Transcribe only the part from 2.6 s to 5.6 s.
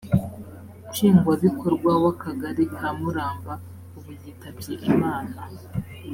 ka muramba ubu yitabye imana